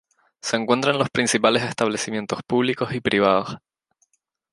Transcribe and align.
Se 0.41 0.55
encuentran 0.57 0.97
los 0.97 1.11
principales 1.11 1.61
establecimientos 1.61 2.39
públicos 2.41 2.91
y 2.95 3.01
privados. 3.01 3.57